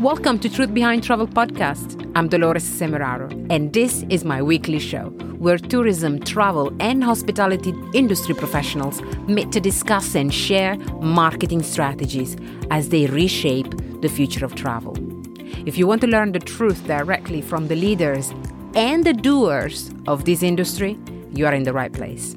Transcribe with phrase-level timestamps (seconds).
[0.00, 2.08] Welcome to Truth Behind Travel podcast.
[2.14, 5.06] I'm Dolores Semeraro, and this is my weekly show
[5.40, 12.36] where tourism, travel, and hospitality industry professionals meet to discuss and share marketing strategies
[12.70, 14.96] as they reshape the future of travel.
[15.66, 18.32] If you want to learn the truth directly from the leaders
[18.76, 20.96] and the doers of this industry,
[21.32, 22.36] you are in the right place.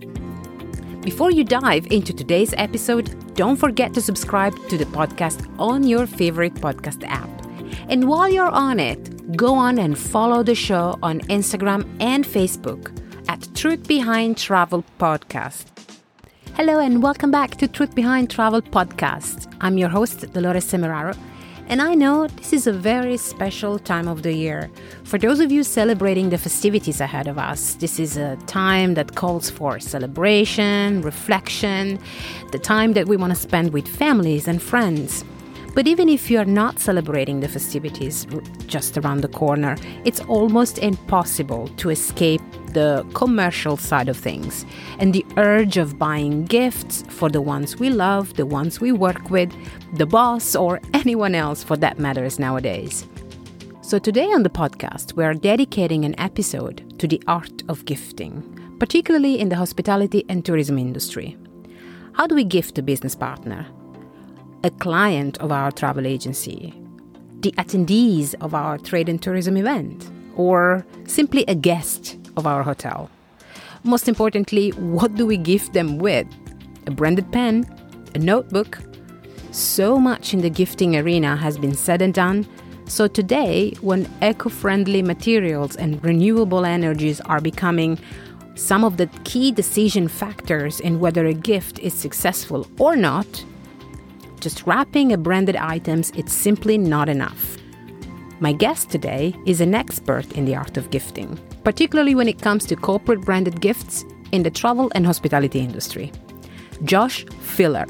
[1.01, 6.07] Before you dive into today's episode, don't forget to subscribe to the podcast on your
[6.07, 7.40] favorite podcast app.
[7.89, 12.91] And while you're on it, go on and follow the show on Instagram and Facebook
[13.27, 15.65] at Truth Behind Travel Podcast.
[16.55, 19.51] Hello and welcome back to Truth Behind Travel Podcast.
[19.61, 21.17] I'm your host, Dolores Semeraro,
[21.67, 24.69] and I know this is a very special time of the year.
[25.03, 29.15] For those of you celebrating the festivities ahead of us, this is a time that
[29.15, 31.99] calls for celebration, reflection,
[32.51, 35.25] the time that we want to spend with families and friends.
[35.73, 38.27] But even if you're not celebrating the festivities
[38.67, 42.41] just around the corner, it's almost impossible to escape
[42.73, 44.65] the commercial side of things
[44.99, 49.29] and the urge of buying gifts for the ones we love, the ones we work
[49.29, 49.53] with,
[49.93, 53.07] the boss, or anyone else for that matters nowadays.
[53.81, 58.41] So, today on the podcast, we are dedicating an episode to the art of gifting,
[58.79, 61.37] particularly in the hospitality and tourism industry.
[62.13, 63.67] How do we gift a business partner?
[64.63, 66.73] A client of our travel agency,
[67.39, 73.09] the attendees of our trade and tourism event, or simply a guest of our hotel.
[73.83, 76.27] Most importantly, what do we gift them with?
[76.85, 77.65] A branded pen?
[78.13, 78.77] A notebook?
[79.51, 82.47] So much in the gifting arena has been said and done.
[82.85, 87.97] So today, when eco friendly materials and renewable energies are becoming
[88.55, 93.43] some of the key decision factors in whether a gift is successful or not,
[94.41, 97.57] just wrapping a branded items, it's simply not enough.
[98.39, 102.65] My guest today is an expert in the art of gifting, particularly when it comes
[102.65, 106.11] to corporate branded gifts in the travel and hospitality industry.
[106.83, 107.85] Josh Filler.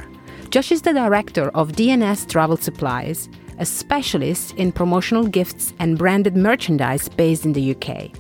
[0.50, 6.36] Josh is the director of D&S Travel Supplies, a specialist in promotional gifts and branded
[6.36, 8.12] merchandise based in the UK.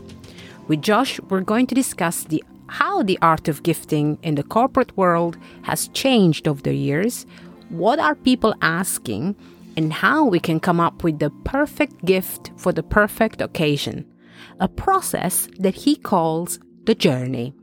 [0.70, 4.96] With Josh, we're going to discuss the how the art of gifting in the corporate
[4.96, 7.26] world has changed over the years,
[7.72, 9.34] what are people asking
[9.78, 14.06] and how we can come up with the perfect gift for the perfect occasion,
[14.60, 17.54] a process that he calls the journey.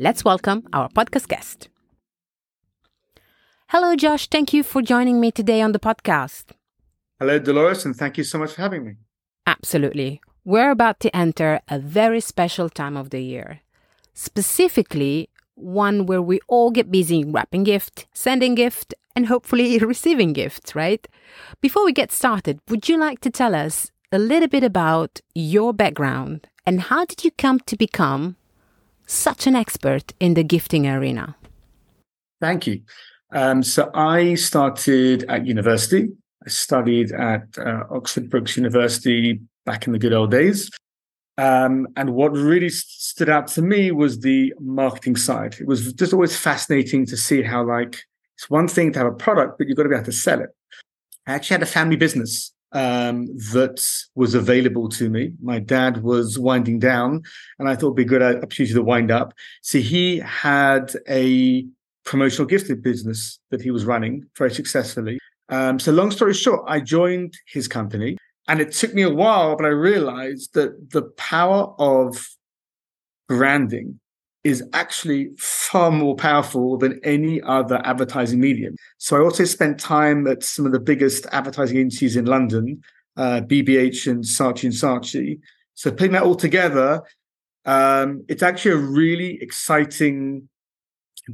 [0.00, 1.68] Let's welcome our podcast guest.
[3.68, 4.26] Hello, Josh.
[4.26, 6.46] Thank you for joining me today on the podcast.
[7.20, 8.94] Hello, Dolores, and thank you so much for having me.
[9.46, 10.20] Absolutely.
[10.44, 13.60] We're about to enter a very special time of the year.
[14.12, 20.74] Specifically, one where we all get busy wrapping gift, sending gift, and hopefully receiving gifts,
[20.74, 21.06] right?
[21.60, 25.72] Before we get started, would you like to tell us a little bit about your
[25.72, 28.36] background and how did you come to become
[29.06, 31.36] such an expert in the gifting arena?
[32.40, 32.82] Thank you.
[33.32, 36.08] Um, so I started at university.
[36.44, 40.70] I studied at uh, Oxford Brookes University back in the good old days.
[41.38, 45.56] Um, and what really stood out to me was the marketing side.
[45.60, 48.02] It was just always fascinating to see how, like,
[48.40, 50.40] it's one thing to have a product, but you've got to be able to sell
[50.40, 50.48] it.
[51.26, 53.84] I actually had a family business um, that
[54.14, 55.32] was available to me.
[55.42, 57.22] My dad was winding down,
[57.58, 59.34] and I thought it'd be a good opportunity to wind up.
[59.60, 61.66] So he had a
[62.06, 65.18] promotional gifted business that he was running very successfully.
[65.50, 68.16] Um, so long story short, I joined his company.
[68.48, 72.26] And it took me a while, but I realized that the power of
[73.28, 73.99] branding
[74.42, 78.74] is actually far more powerful than any other advertising medium.
[78.98, 82.80] So I also spent time at some of the biggest advertising agencies in London,
[83.16, 85.40] uh, BBH and Saatchi and Saatchi.
[85.74, 87.02] So putting that all together,
[87.66, 90.48] um, it's actually a really exciting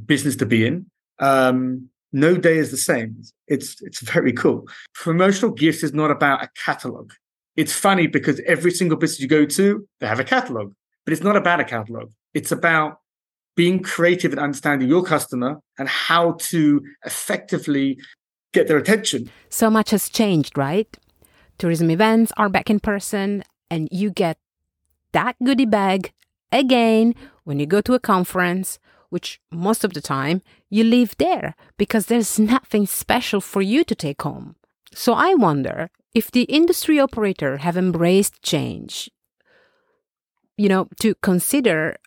[0.05, 0.87] business to be in.
[1.19, 3.21] Um, no day is the same.
[3.47, 4.67] It's it's very cool.
[4.93, 7.11] Promotional gifts is not about a catalog.
[7.55, 10.73] It's funny because every single business you go to, they have a catalog,
[11.05, 12.11] but it's not about a catalog.
[12.37, 12.99] It's about
[13.55, 17.97] being creative and understanding your customer and how to effectively
[18.53, 19.31] get their attention.
[19.49, 20.95] So much has changed, right?
[21.57, 24.37] Tourism events are back in person, and you get
[25.13, 26.13] that goodie bag
[26.51, 28.77] again when you go to a conference
[29.09, 33.95] which most of the time you leave there because there's nothing special for you to
[33.95, 34.55] take home.
[34.93, 39.09] So I wonder if the industry operator have embraced change,
[40.55, 41.97] you know, to consider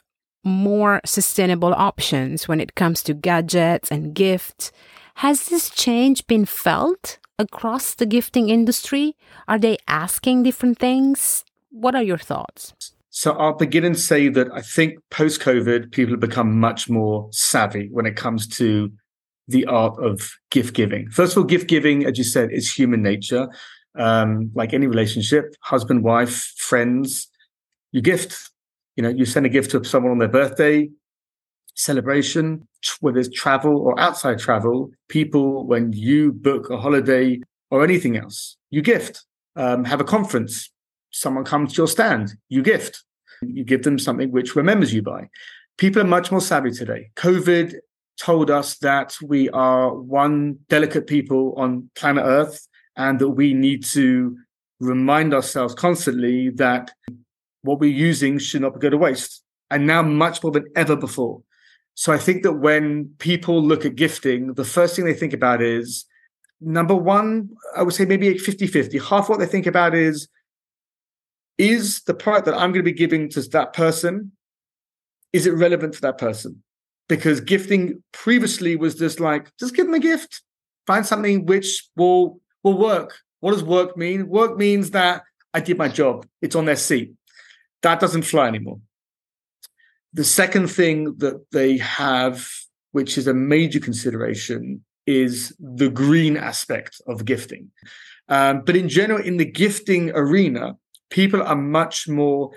[0.45, 4.73] more sustainable options when it comes to gadgets and gifts.
[5.17, 9.17] Has this change been felt across the gifting industry?
[9.49, 11.45] Are they asking different things?
[11.71, 12.73] What are your thoughts?
[13.11, 17.29] So I'll begin and say that I think post COVID, people have become much more
[17.33, 18.91] savvy when it comes to
[19.49, 21.11] the art of gift giving.
[21.11, 23.49] First of all, gift giving, as you said, is human nature.
[23.99, 27.27] Um, like any relationship, husband, wife, friends,
[27.91, 28.51] you gift.
[28.97, 30.91] You know, you send a gift to someone on their birthday,
[31.75, 32.67] celebration,
[33.01, 34.91] whether it's travel or outside travel.
[35.09, 37.41] People, when you book a holiday
[37.71, 39.25] or anything else, you gift.
[39.57, 40.71] Um, have a conference,
[41.11, 43.05] someone comes to your stand, you gift.
[43.43, 45.29] You give them something which remembers you by.
[45.79, 47.11] People are much more savvy today.
[47.17, 47.75] COVID
[48.21, 53.83] told us that we are one delicate people on planet Earth and that we need
[53.85, 54.37] to
[54.79, 56.91] remind ourselves constantly that
[57.63, 59.43] what we're using should not go to waste.
[59.71, 61.43] And now much more than ever before.
[61.95, 65.63] So I think that when people look at gifting, the first thing they think about
[65.63, 66.07] is
[66.61, 68.99] number one, I would say maybe 50 50.
[68.99, 70.29] Half what they think about is
[71.59, 74.33] is the product that I'm going to be giving to that person,
[75.33, 76.63] is it relevant to that person?
[77.07, 80.43] Because gifting previously was just like, just give them a gift,
[80.87, 83.19] find something which will will work.
[83.41, 84.29] What does work mean?
[84.29, 85.23] Work means that
[85.53, 86.27] I did my job.
[86.41, 87.13] It's on their seat.
[87.83, 88.81] That doesn't fly anymore.
[90.13, 92.47] The second thing that they have,
[92.93, 97.71] which is a major consideration, is the green aspect of gifting.
[98.29, 100.77] Um, but in general, in the gifting arena,
[101.11, 102.51] people are much more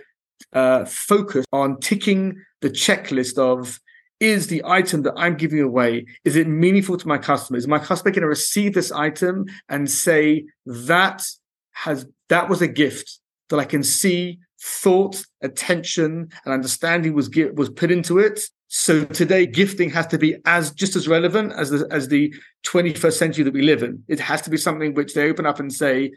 [0.52, 3.80] uh, focused on ticking the checklist of
[4.20, 7.58] is the item that I'm giving away, is it meaningful to my customer?
[7.58, 11.26] Is my customer going to receive this item and say that
[11.72, 17.70] has that was a gift that I can see thought, attention, and understanding was was
[17.70, 18.42] put into it.
[18.68, 22.34] So today, gifting has to be as just as relevant as the as the
[22.66, 24.04] 21st century that we live in.
[24.08, 26.14] It has to be something which they open up and say,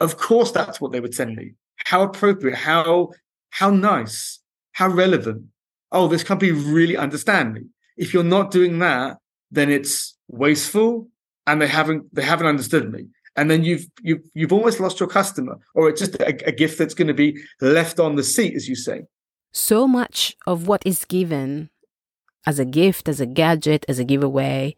[0.00, 1.54] "Of course, that's what they would send me
[1.86, 3.10] how appropriate, how
[3.50, 4.40] how nice,
[4.72, 5.44] how relevant.
[5.90, 7.62] Oh, this company really understand me.
[7.96, 9.16] If you're not doing that,
[9.50, 11.08] then it's wasteful
[11.46, 13.06] and they haven't they haven't understood me.
[13.38, 16.76] And then you've you've you've almost lost your customer, or it's just a, a gift
[16.78, 19.02] that's going to be left on the seat, as you say.
[19.52, 21.70] So much of what is given
[22.44, 24.74] as a gift, as a gadget, as a giveaway,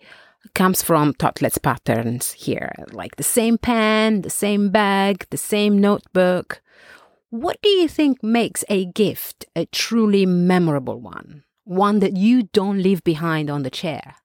[0.55, 6.61] comes from thoughtless patterns here, like the same pen, the same bag, the same notebook.
[7.31, 11.45] What do you think makes a gift a truly memorable one?
[11.65, 14.17] One that you don't leave behind on the chair?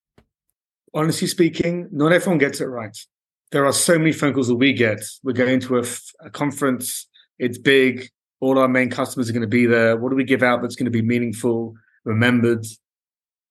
[0.94, 2.98] Honestly speaking, not everyone gets it right.
[3.56, 5.02] There are so many phone calls that we get.
[5.24, 5.84] We're going to a,
[6.20, 7.08] a conference,
[7.40, 8.10] it's big,
[8.42, 9.96] all our main customers are going to be there.
[9.96, 11.74] What do we give out that's going to be meaningful,
[12.04, 12.66] remembered?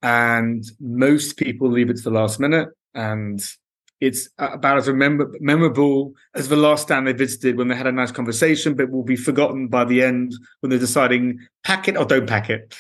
[0.03, 2.69] And most people leave it to the last minute.
[2.93, 3.43] And
[3.99, 7.93] it's about as remember, memorable as the last stand they visited when they had a
[7.93, 12.05] nice conversation, but will be forgotten by the end when they're deciding pack it or
[12.05, 12.77] don't pack it.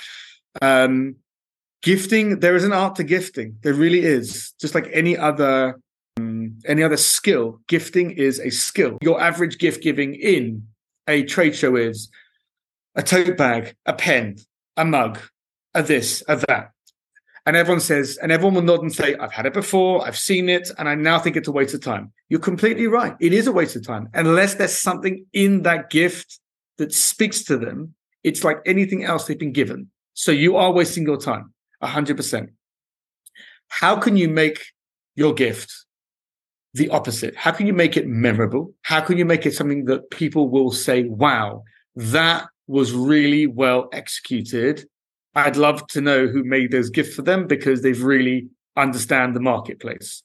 [0.60, 1.16] Um,
[1.80, 3.56] gifting, there is an art to gifting.
[3.62, 4.52] There really is.
[4.60, 5.80] Just like any other
[6.66, 8.98] any other skill, gifting is a skill.
[9.02, 10.66] Your average gift giving in
[11.08, 12.08] a trade show is
[12.94, 14.36] a tote bag, a pen,
[14.76, 15.18] a mug,
[15.74, 16.70] a this, a that.
[17.46, 20.48] And everyone says, and everyone will nod and say, I've had it before, I've seen
[20.48, 22.10] it, and I now think it's a waste of time.
[22.30, 23.14] You're completely right.
[23.20, 24.08] It is a waste of time.
[24.14, 26.40] Unless there's something in that gift
[26.78, 29.90] that speaks to them, it's like anything else they've been given.
[30.14, 32.48] So you are wasting your time, 100%.
[33.68, 34.64] How can you make
[35.14, 35.83] your gift
[36.74, 37.34] the opposite?
[37.36, 38.72] How can you make it memorable?
[38.82, 41.64] How can you make it something that people will say, wow,
[41.96, 44.86] that was really well executed
[45.34, 49.40] I'd love to know who made those gifts for them because they've really understand the
[49.40, 50.22] marketplace.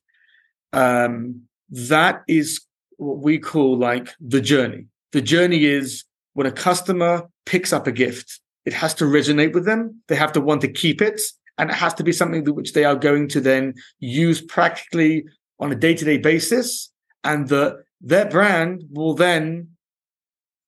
[0.74, 2.62] Um, that is
[2.98, 4.86] what we call like the journey.
[5.12, 6.04] The journey is
[6.34, 10.02] when a customer picks up a gift, it has to resonate with them.
[10.08, 11.20] They have to want to keep it,
[11.58, 15.26] and it has to be something that which they are going to then use practically
[15.60, 16.92] on a day-to-day basis,
[17.24, 19.70] and that their brand will then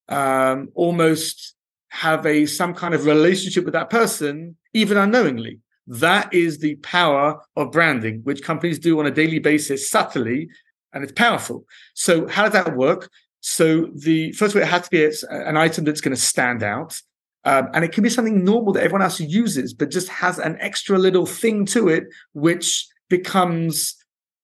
[0.09, 1.55] um, almost
[1.89, 5.59] have a some kind of relationship with that person, even unknowingly.
[5.87, 10.49] That is the power of branding, which companies do on a daily basis subtly,
[10.93, 11.65] and it's powerful.
[11.93, 13.09] So, how does that work?
[13.41, 17.01] So, the first way it has to be an item that's going to stand out.
[17.43, 20.57] Um, and it can be something normal that everyone else uses, but just has an
[20.59, 23.95] extra little thing to it, which becomes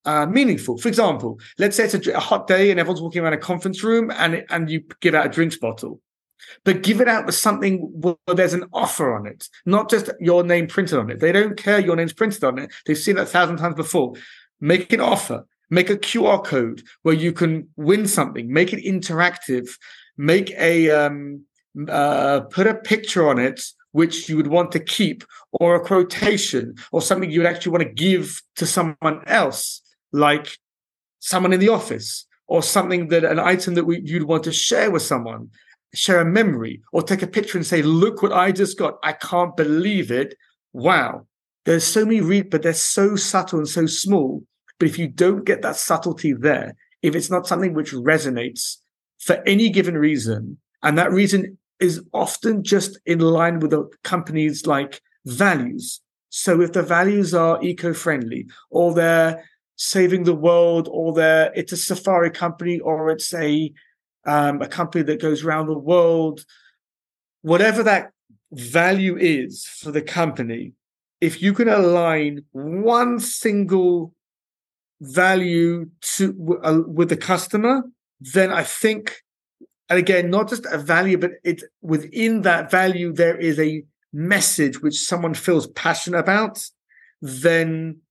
[0.07, 0.77] uh, meaningful.
[0.77, 3.83] For example, let's say it's a, a, hot day and everyone's walking around a conference
[3.83, 6.01] room, and and you give out a drinks bottle
[6.63, 10.43] but give it out with something where there's an offer on it, not just your
[10.43, 11.19] name printed on it.
[11.19, 12.71] They don't care your name's printed on it.
[12.85, 14.13] They've seen it a thousand times before.
[14.59, 15.45] Make an offer.
[15.69, 19.67] make a QR code where you can win something, make it interactive,
[20.17, 21.43] make a um,
[21.89, 23.61] uh, put a picture on it
[23.91, 27.83] which you would want to keep, or a quotation, or something you would actually want
[27.83, 30.57] to give to someone else, like
[31.19, 34.89] someone in the office, or something that an item that we, you'd want to share
[34.89, 35.49] with someone,
[35.93, 38.97] share a memory, or take a picture and say, "Look what I just got!
[39.03, 40.35] I can't believe it!
[40.73, 41.27] Wow!"
[41.65, 44.43] There's so many read, but they're so subtle and so small.
[44.79, 48.77] But if you don't get that subtlety there, if it's not something which resonates
[49.19, 54.65] for any given reason, and that reason is often just in line with the company's
[54.65, 55.99] like values.
[56.29, 59.43] So if the values are eco-friendly or they're
[59.77, 63.72] saving the world or they're it's a safari company or it's a
[64.25, 66.43] um, a company that goes around the world,
[67.43, 68.12] whatever that
[68.51, 70.74] value is for the company,
[71.22, 74.13] if you can align one single
[75.00, 77.84] value to uh, with the customer,
[78.19, 79.24] then I think
[79.89, 84.81] and again, not just a value, but it's within that value, there is a message
[84.81, 86.62] which someone feels passionate about,
[87.22, 88.01] then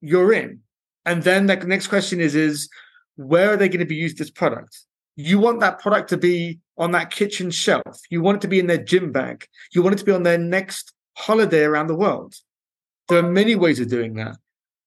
[0.00, 0.60] you're in.
[1.04, 2.68] And then the next question is, is
[3.16, 4.78] where are they going to be used as product?
[5.16, 8.00] You want that product to be on that kitchen shelf.
[8.10, 9.46] You want it to be in their gym bag.
[9.72, 12.34] You want it to be on their next holiday around the world.
[13.08, 14.36] There are many ways of doing that.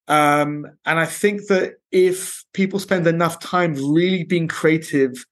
[0.08, 5.24] Um, and I think that if people spend enough time really being creative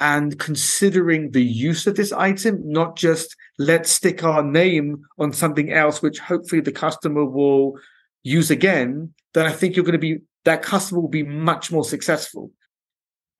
[0.00, 5.72] and considering the use of this item, not just let's stick our name on something
[5.72, 7.74] else, which hopefully the customer will
[8.22, 11.84] use again, then I think you're going to be, that customer will be much more
[11.84, 12.50] successful.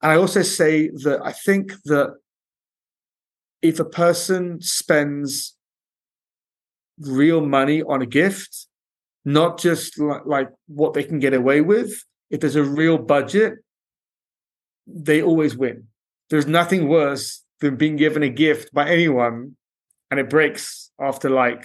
[0.02, 2.14] And I also say that I think that
[3.62, 5.56] if a person spends
[7.00, 8.66] real money on a gift,
[9.24, 11.92] not just like, like what they can get away with,
[12.30, 13.54] if there's a real budget,
[14.86, 15.88] they always win
[16.30, 19.56] there's nothing worse than being given a gift by anyone
[20.10, 21.64] and it breaks after like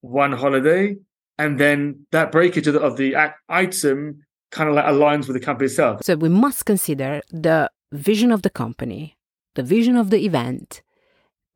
[0.00, 0.96] one holiday
[1.38, 3.16] and then that breakage of the, of the
[3.48, 4.24] item
[4.54, 6.04] kind of like aligns with the company itself.
[6.04, 9.16] So we must consider the vision of the company
[9.54, 10.82] the vision of the event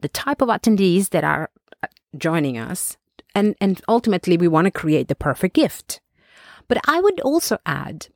[0.00, 1.50] the type of attendees that are
[1.82, 2.96] uh, joining us
[3.34, 6.00] and and ultimately we want to create the perfect gift.
[6.68, 8.08] But i would also add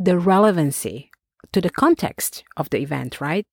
[0.00, 1.10] the relevancy
[1.52, 3.46] to the context of the event right?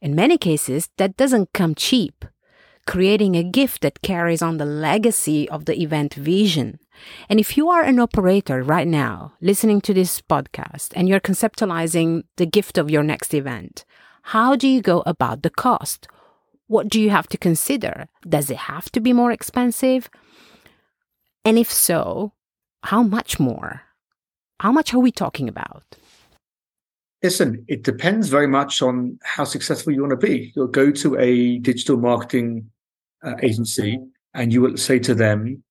[0.00, 2.24] In many cases, that doesn't come cheap.
[2.86, 6.78] Creating a gift that carries on the legacy of the event vision.
[7.28, 12.22] And if you are an operator right now listening to this podcast and you're conceptualizing
[12.36, 13.84] the gift of your next event,
[14.22, 16.08] how do you go about the cost?
[16.68, 18.06] What do you have to consider?
[18.28, 20.08] Does it have to be more expensive?
[21.44, 22.32] And if so,
[22.84, 23.82] how much more?
[24.60, 25.84] How much are we talking about?
[27.22, 30.52] Listen, it depends very much on how successful you want to be.
[30.54, 32.70] You'll go to a digital marketing
[33.24, 33.98] uh, agency
[34.34, 35.62] and you will say to them,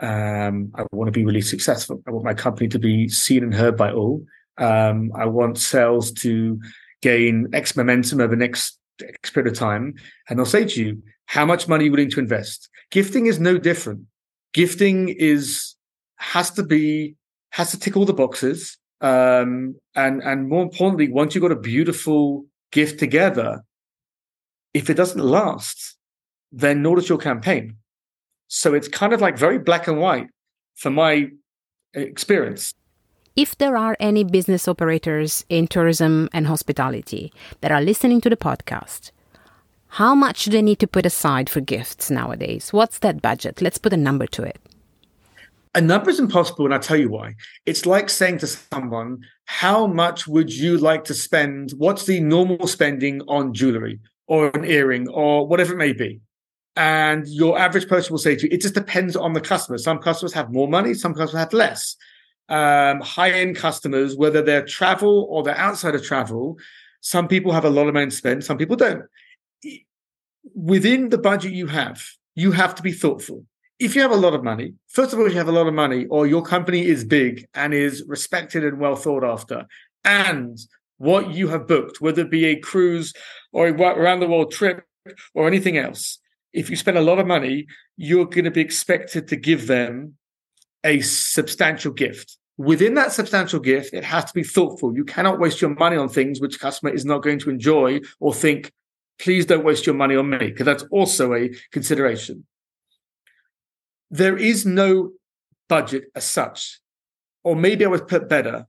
[0.00, 2.02] um, I want to be really successful.
[2.06, 4.24] I want my company to be seen and heard by all.
[4.58, 6.60] Um, I want sales to
[7.00, 9.94] gain X momentum over the next X period of time.
[10.28, 12.68] And they'll say to you, how much money are you willing to invest?
[12.90, 14.02] Gifting is no different.
[14.52, 15.76] Gifting is,
[16.16, 17.14] has to be,
[17.50, 18.78] has to tick all the boxes.
[19.00, 23.64] Um, and and more importantly, once you've got a beautiful gift together,
[24.74, 25.96] if it doesn't last,
[26.52, 27.76] then nor does your campaign.
[28.48, 30.28] So it's kind of like very black and white
[30.74, 31.30] for my
[31.96, 32.74] uh, experience.
[33.34, 37.32] If there are any business operators in tourism and hospitality
[37.62, 39.10] that are listening to the podcast,
[39.88, 42.72] how much do they need to put aside for gifts nowadays?
[42.72, 43.62] What's that budget?
[43.62, 44.58] Let's put a number to it.
[45.74, 47.34] A number is impossible, and I'll tell you why.
[47.64, 51.72] It's like saying to someone, How much would you like to spend?
[51.78, 56.20] What's the normal spending on jewelry or an earring or whatever it may be?
[56.76, 59.78] And your average person will say to you, It just depends on the customer.
[59.78, 61.96] Some customers have more money, some customers have less.
[62.48, 66.58] Um, high end customers, whether they're travel or they're outside of travel,
[67.00, 69.04] some people have a lot of money to spend, some people don't.
[70.54, 72.02] Within the budget you have,
[72.34, 73.44] you have to be thoughtful
[73.82, 75.74] if you have a lot of money, first of all, you have a lot of
[75.74, 79.66] money, or your company is big and is respected and well thought after,
[80.04, 80.56] and
[80.98, 83.12] what you have booked, whether it be a cruise
[83.52, 84.84] or a around the world trip
[85.34, 86.18] or anything else,
[86.52, 87.66] if you spend a lot of money,
[87.96, 90.14] you're going to be expected to give them
[90.84, 92.36] a substantial gift.
[92.58, 94.94] Within that substantial gift, it has to be thoughtful.
[94.94, 98.34] You cannot waste your money on things which customer is not going to enjoy or
[98.34, 98.72] think,
[99.18, 102.44] please don't waste your money on me, because that's also a consideration
[104.12, 105.10] there is no
[105.68, 106.80] budget as such.
[107.42, 108.66] Or maybe I would put better.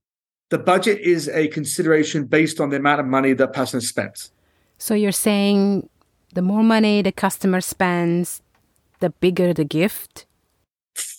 [0.49, 4.29] the budget is a consideration based on the amount of money that person spent.
[4.77, 5.89] So you're saying
[6.33, 8.41] the more money the customer spends,
[8.99, 10.25] the bigger the gift?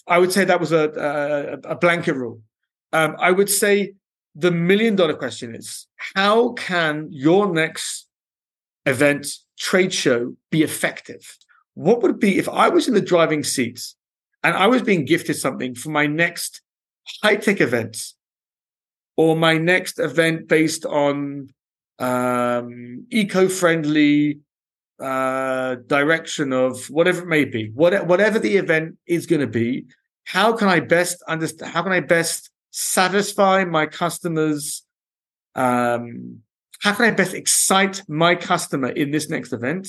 [0.07, 2.41] I would say that was a, a, a blanket rule.
[2.93, 3.95] Um, I would say
[4.35, 8.07] the million dollar question is how can your next
[8.87, 9.27] event,
[9.59, 11.39] trade show be effective?
[11.75, 13.81] What would be if I was in the driving seat
[14.43, 16.61] and I was being gifted something for my next
[17.23, 17.97] high tech event
[19.17, 21.49] or my next event based on
[21.99, 24.41] um, eco friendly
[25.01, 29.87] uh, direction of whatever it may be, what, whatever the event is going to be,
[30.25, 31.73] how can I best understand?
[31.73, 34.83] How can I best satisfy my customers?
[35.55, 36.41] Um,
[36.81, 39.89] how can I best excite my customer in this next event?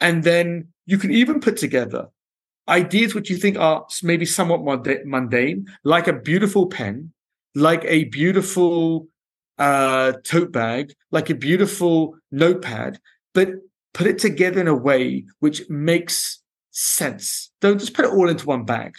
[0.00, 2.08] And then you can even put together
[2.68, 4.62] ideas which you think are maybe somewhat
[5.04, 7.12] mundane, like a beautiful pen,
[7.54, 9.08] like a beautiful
[9.58, 12.98] uh, tote bag, like a beautiful notepad,
[13.34, 13.50] but
[13.94, 17.50] put it together in a way which makes sense.
[17.60, 18.96] Don't just put it all into one bag.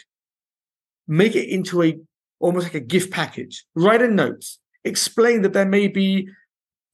[1.08, 2.00] Make it into a
[2.40, 3.66] almost like a gift package.
[3.75, 4.46] Write a note.
[4.84, 6.30] Explain that there may be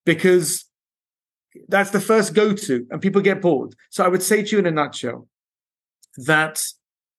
[0.06, 0.66] because
[1.70, 3.76] that's the first go to, and people get bored.
[3.92, 5.30] So I would say to you in a nutshell,
[6.18, 6.62] that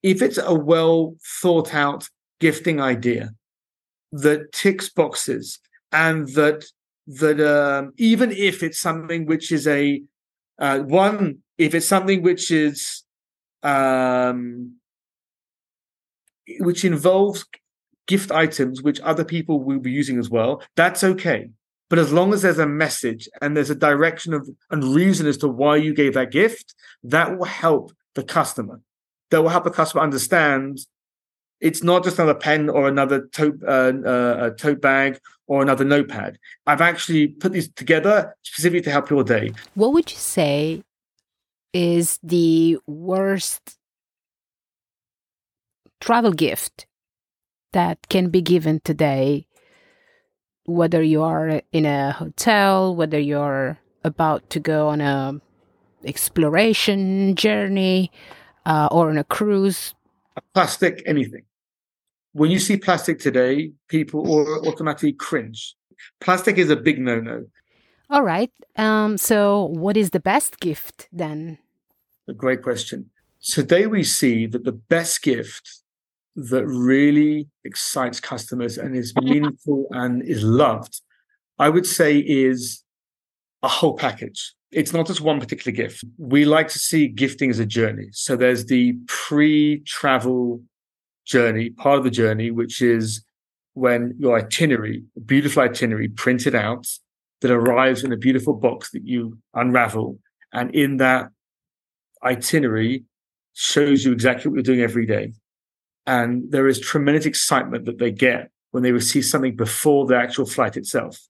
[0.02, 2.08] if it's a well thought out
[2.40, 3.30] gifting idea
[4.12, 5.58] that ticks boxes
[5.92, 6.64] and that
[7.06, 10.02] that um, even if it's something which is a
[10.58, 13.04] uh, one if it's something which is
[13.62, 14.74] um,
[16.61, 17.46] which involves
[18.06, 21.50] gift items which other people will be using as well that's okay.
[21.90, 25.38] But as long as there's a message and there's a direction of and reason as
[25.38, 28.80] to why you gave that gift that will help the customer
[29.30, 30.78] that will help the customer understand
[31.60, 36.38] it's not just another pen or another tote, uh, uh, tote bag or another notepad.
[36.66, 39.52] I've actually put these together specifically to help your day.
[39.74, 40.82] What would you say
[41.72, 43.76] is the worst
[46.00, 46.86] travel gift
[47.72, 49.46] that can be given today?
[50.64, 55.40] Whether you are in a hotel, whether you're about to go on a
[56.04, 58.12] exploration journey,
[58.66, 59.94] uh, or on a cruise?
[60.55, 61.42] Plastic, anything.
[62.33, 64.21] When you see plastic today, people
[64.66, 65.75] automatically cringe.
[66.21, 67.47] Plastic is a big no no.
[68.11, 68.51] All right.
[68.77, 71.59] Um, so, what is the best gift then?
[72.29, 73.11] A great question.
[73.42, 75.83] Today, we see that the best gift
[76.37, 81.01] that really excites customers and is meaningful and is loved,
[81.59, 82.85] I would say, is
[83.62, 86.04] a whole package it's not just one particular gift.
[86.18, 88.09] We like to see gifting as a journey.
[88.12, 90.62] So there's the pre travel
[91.26, 93.24] journey, part of the journey, which is
[93.74, 96.87] when your itinerary, beautiful itinerary printed out
[97.40, 100.18] that arrives in a beautiful box that you unravel.
[100.52, 101.31] And in that
[102.24, 103.04] itinerary
[103.54, 105.33] shows you exactly what you're doing every day.
[106.07, 110.46] And there is tremendous excitement that they get when they receive something before the actual
[110.46, 111.20] flight itself.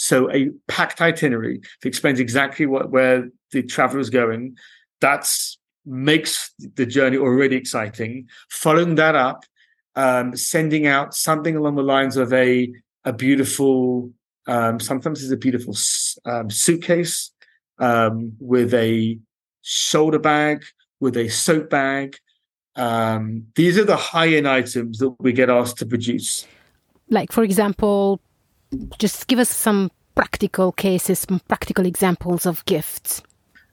[0.00, 4.56] So a packed itinerary that explains exactly what where the traveler is going.
[5.00, 8.28] That's makes the journey already exciting.
[8.48, 9.44] Following that up,
[9.96, 12.72] um, sending out something along the lines of a
[13.04, 14.12] a beautiful,
[14.46, 15.74] um, sometimes it's a beautiful
[16.24, 17.32] um, suitcase
[17.80, 19.18] um, with a
[19.62, 20.64] shoulder bag,
[21.00, 22.16] with a soap bag.
[22.76, 26.46] Um, these are the high end items that we get asked to produce.
[27.10, 28.20] Like, for example,
[28.98, 33.22] just give us some practical cases, some practical examples of gifts.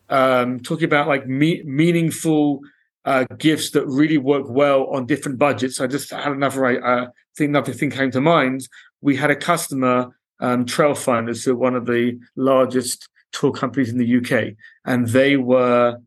[0.10, 2.62] Um, talking about like me- meaningful
[3.05, 5.81] uh, gifts that really work well on different budgets.
[5.81, 8.67] I just had another uh, thing, another thing came to mind.
[9.01, 13.97] We had a customer, um, Trailfinders, who are one of the largest tour companies in
[13.97, 14.55] the UK,
[14.86, 15.97] and they were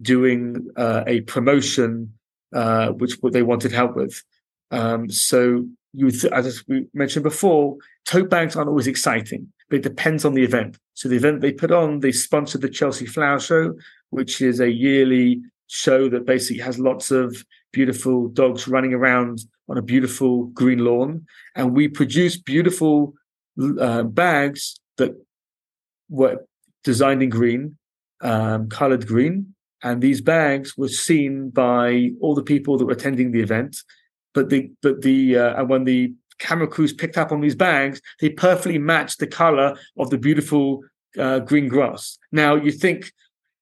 [0.00, 2.12] doing uh, a promotion
[2.54, 4.22] uh, which they wanted help with.
[4.70, 10.24] Um, so you, as we mentioned before, tote bags aren't always exciting, but it depends
[10.24, 10.78] on the event.
[10.94, 13.74] So the event they put on, they sponsored the Chelsea Flower Show,
[14.10, 19.78] which is a yearly show that basically has lots of beautiful dogs running around on
[19.78, 23.14] a beautiful green lawn, and we produce beautiful
[23.80, 25.12] uh, bags that
[26.08, 26.44] were
[26.84, 27.76] designed in green,
[28.20, 33.32] um, colored green, and these bags were seen by all the people that were attending
[33.32, 33.76] the event.
[34.34, 38.00] But the but the uh, and when the camera crews picked up on these bags,
[38.20, 40.82] they perfectly matched the color of the beautiful
[41.18, 42.18] uh, green grass.
[42.32, 43.12] Now you think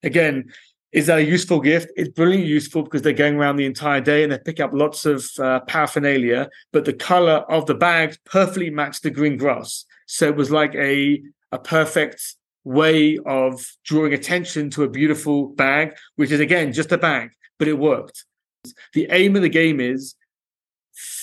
[0.02, 0.50] again,
[0.92, 1.88] is that a useful gift?
[1.96, 5.06] It's brilliantly useful because they're going around the entire day and they pick up lots
[5.06, 9.84] of uh, paraphernalia, but the color of the bags perfectly matched the green grass.
[10.06, 15.94] So it was like a a perfect way of drawing attention to a beautiful bag,
[16.16, 18.24] which is again just a bag, but it worked.
[18.92, 20.14] The aim of the game is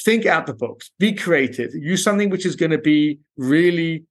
[0.08, 4.06] think out the box, be creative, use something which is going to be really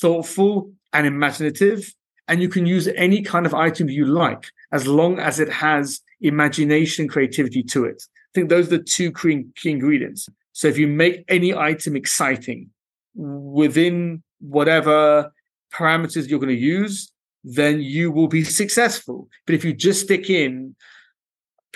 [0.00, 1.92] thoughtful and imaginative.
[2.26, 6.00] And you can use any kind of item you like as long as it has
[6.22, 8.02] imagination, and creativity to it.
[8.28, 10.26] I think those are the two key, ingredients.
[10.52, 12.70] So if you make any item exciting
[13.14, 15.32] within whatever
[15.74, 17.12] parameters you're going to use,
[17.44, 19.28] then you will be successful.
[19.44, 20.76] But if you just stick in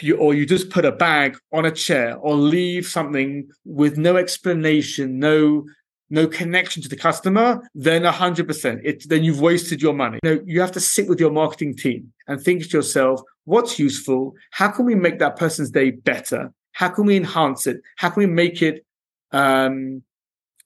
[0.02, 4.16] you, or you just put a bag on a chair or leave something with no
[4.16, 5.64] explanation, no
[6.08, 8.80] no connection to the customer, then 100%.
[8.84, 10.20] It, then you've wasted your money.
[10.22, 13.76] You, know, you have to sit with your marketing team and think to yourself, what's
[13.80, 14.34] useful?
[14.52, 16.52] How can we make that person's day better?
[16.70, 17.80] How can we enhance it?
[17.96, 18.86] How can we make it
[19.32, 20.02] um,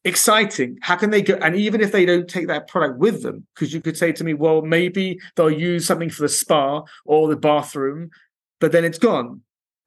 [0.04, 0.78] exciting.
[0.80, 1.34] How can they go?
[1.34, 4.24] And even if they don't take that product with them, because you could say to
[4.24, 8.10] me, well, maybe they'll use something for the spa or the bathroom,
[8.61, 9.42] but then it's gone.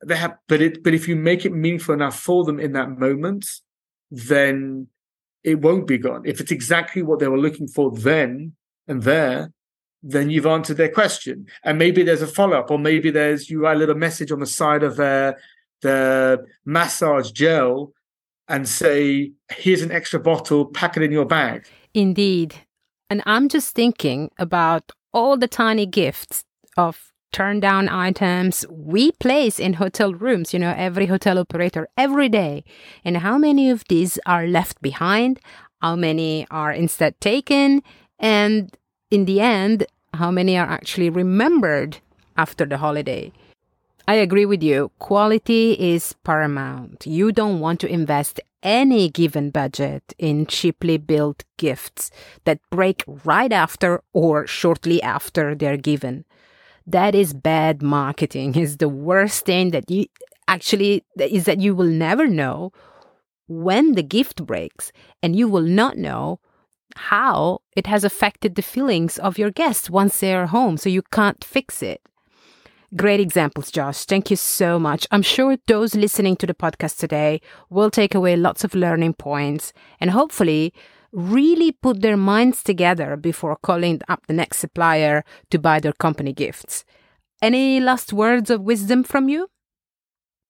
[0.05, 2.89] They have, but it, but if you make it meaningful enough for them in that
[2.89, 3.47] moment,
[4.11, 4.87] then
[5.43, 6.23] it won't be gone.
[6.25, 8.53] If it's exactly what they were looking for then
[8.87, 9.53] and there,
[10.01, 11.45] then you've answered their question.
[11.63, 14.39] And maybe there's a follow up, or maybe there's you write a little message on
[14.39, 15.37] the side of their
[15.81, 17.93] their massage gel
[18.47, 21.65] and say, here's an extra bottle, pack it in your bag.
[21.93, 22.55] Indeed.
[23.09, 26.43] And I'm just thinking about all the tiny gifts
[26.75, 32.29] of turn down items we place in hotel rooms, you know, every hotel operator every
[32.29, 32.63] day.
[33.03, 35.39] And how many of these are left behind?
[35.81, 37.83] How many are instead taken?
[38.19, 38.77] And
[39.11, 41.97] in the end, how many are actually remembered
[42.37, 43.33] after the holiday?
[44.07, 44.91] I agree with you.
[44.99, 47.07] Quality is paramount.
[47.07, 52.11] You don't want to invest any given budget in cheaply built gifts
[52.45, 56.25] that break right after or shortly after they're given.
[56.85, 58.55] That is bad marketing.
[58.55, 60.05] Is the worst thing that you
[60.47, 62.71] actually is that you will never know
[63.47, 64.91] when the gift breaks
[65.21, 66.39] and you will not know
[66.95, 71.43] how it has affected the feelings of your guests once they're home so you can't
[71.43, 72.01] fix it.
[72.95, 74.05] Great examples, Josh.
[74.05, 75.07] Thank you so much.
[75.09, 79.73] I'm sure those listening to the podcast today will take away lots of learning points
[79.99, 80.73] and hopefully
[81.13, 86.33] really put their minds together before calling up the next supplier to buy their company
[86.33, 86.83] gifts.
[87.41, 89.47] Any last words of wisdom from you?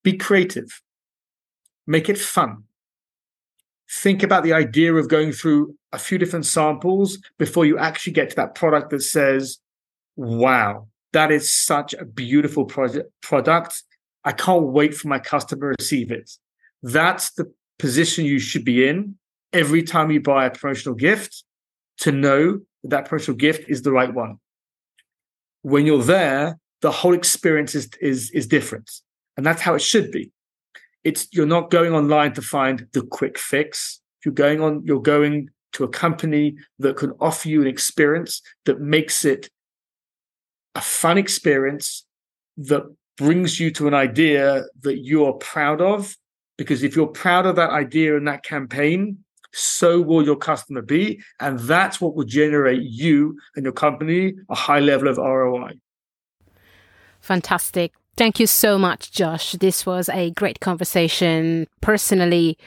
[0.03, 0.81] Be creative,
[1.85, 2.63] make it fun.
[3.89, 8.29] Think about the idea of going through a few different samples before you actually get
[8.31, 9.59] to that product that says,
[10.15, 13.83] wow, that is such a beautiful product.
[14.25, 16.31] I can't wait for my customer to receive it.
[16.81, 19.15] That's the position you should be in
[19.53, 21.43] every time you buy a promotional gift
[21.99, 24.37] to know that, that promotional gift is the right one.
[25.61, 28.91] When you're there, the whole experience is, is, is different.
[29.37, 30.31] And that's how it should be.
[31.03, 34.01] It's you're not going online to find the quick fix.
[34.25, 38.79] You're going on, you're going to a company that can offer you an experience that
[38.79, 39.49] makes it
[40.75, 42.05] a fun experience
[42.57, 42.83] that
[43.17, 46.15] brings you to an idea that you're proud of.
[46.57, 49.22] Because if you're proud of that idea and that campaign,
[49.53, 51.21] so will your customer be.
[51.39, 55.73] And that's what will generate you and your company a high level of ROI.
[57.21, 57.93] Fantastic.
[58.17, 59.53] Thank you so much, Josh.
[59.53, 61.67] This was a great conversation.
[61.81, 62.57] Personally,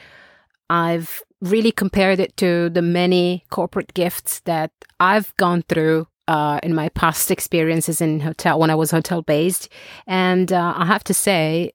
[0.69, 6.75] I've really compared it to the many corporate gifts that I've gone through uh, in
[6.75, 9.69] my past experiences in hotel when I was hotel based,
[10.05, 11.71] and uh, I have to say,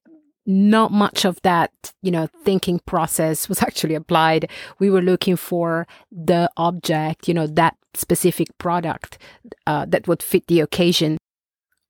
[0.47, 1.71] not much of that,
[2.03, 4.51] you know, thinking process was actually applied.
[4.79, 9.19] We were looking for the object, you know, that specific product
[9.67, 11.19] uh, that would fit the occasion,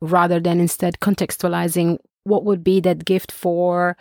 [0.01, 3.97] rather than instead contextualizing what would be that gift for,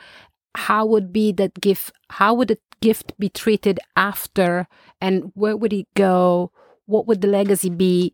[0.56, 4.68] how would be that gift, how would the gift be treated after,
[5.00, 6.52] and where would it go?
[6.86, 8.14] What would the legacy be?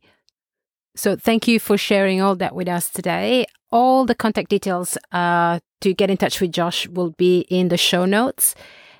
[0.95, 3.45] So thank you for sharing all that with us today.
[3.71, 7.77] All the contact details uh, to get in touch with Josh will be in the
[7.77, 8.55] show notes.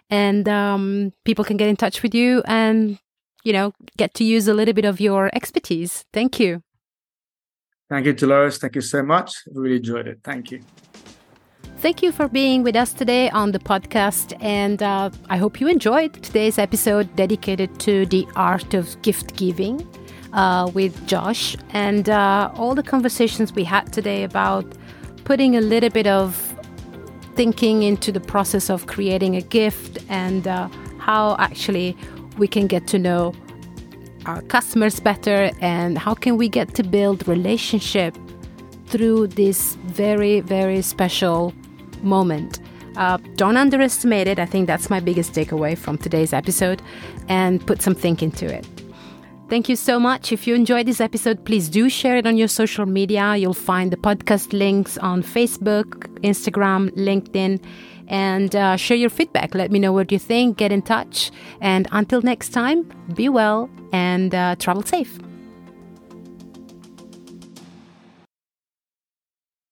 [0.10, 2.98] And um, people can get in touch with you and,
[3.44, 6.06] you know, get to use a little bit of your expertise.
[6.14, 6.64] Thank you.
[7.90, 8.58] Thank you, Dolores.
[8.58, 9.44] Thank you so much.
[9.48, 10.20] I really enjoyed it.
[10.24, 10.62] Thank you.
[11.78, 14.36] Thank you for being with us today on the podcast.
[14.42, 19.88] And uh, I hope you enjoyed today's episode dedicated to the art of gift giving
[20.34, 21.56] uh, with Josh.
[21.72, 24.66] And uh, all the conversations we had today about
[25.24, 26.56] putting a little bit of
[27.36, 30.68] thinking into the process of creating a gift and uh,
[31.00, 31.96] how actually
[32.38, 33.34] we can get to know
[34.26, 38.18] our customers better and how can we get to build relationship
[38.88, 41.54] through this very very special
[42.02, 42.60] moment.
[42.96, 44.40] Uh, don't underestimate it.
[44.40, 46.82] I think that's my biggest takeaway from today's episode
[47.30, 48.66] and put some thinking into it
[49.50, 50.34] Thank you so much.
[50.34, 53.38] If you enjoyed this episode, please do share it on your social media.
[53.38, 57.64] You'll find the podcast links on Facebook, Instagram, LinkedIn,
[58.10, 59.56] and uh, share your feedback.
[59.56, 60.58] Let me know what you think.
[60.58, 61.32] Get in touch.
[61.62, 65.18] And until next time, be well and uh, travel safe.